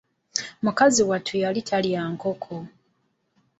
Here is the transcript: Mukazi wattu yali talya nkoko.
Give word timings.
Mukazi 0.63 1.01
wattu 1.09 1.33
yali 1.43 1.61
talya 1.69 2.01
nkoko. 2.13 2.55